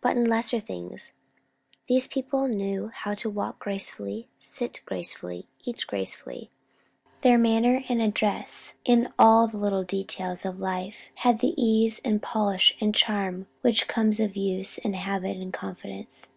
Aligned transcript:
But 0.00 0.16
in 0.16 0.24
lesser 0.26 0.60
things! 0.60 1.12
These 1.88 2.06
people 2.06 2.46
knew 2.46 2.92
how 2.94 3.14
to 3.14 3.28
walk 3.28 3.58
gracefully, 3.58 4.28
sit 4.38 4.80
gracefully, 4.86 5.48
eat 5.64 5.86
gracefully. 5.88 6.52
Their 7.22 7.36
manner 7.36 7.82
and 7.88 8.00
address 8.00 8.74
in 8.84 9.12
all 9.18 9.48
the 9.48 9.56
little 9.58 9.82
details 9.82 10.44
of 10.46 10.60
life, 10.60 11.10
had 11.16 11.40
the 11.40 11.52
ease, 11.60 12.00
and 12.04 12.22
polish, 12.22 12.76
and 12.80 12.94
charm 12.94 13.48
which 13.62 13.88
comes 13.88 14.20
of 14.20 14.36
use, 14.36 14.78
and 14.78 14.94
habit, 14.94 15.36
and 15.36 15.52
confidence. 15.52 16.30